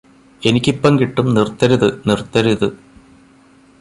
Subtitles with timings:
[0.41, 2.67] എനിക്കിപ്പം കിട്ടും നിര്ത്തരുത് നിര്ത്തരുത്